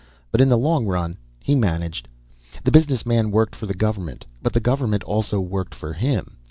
But 0.31 0.41
in 0.41 0.49
the 0.49 0.57
long 0.57 0.87
run, 0.87 1.19
he 1.43 1.53
managed. 1.53 2.07
The 2.63 2.71
business 2.71 3.05
man 3.05 3.29
worked 3.29 3.53
for 3.55 3.67
the 3.67 3.75
government, 3.75 4.25
but 4.41 4.51
the 4.53 4.59
government 4.59 5.03
also 5.03 5.39
worked 5.39 5.75
for 5.75 5.93
him. 5.93 6.37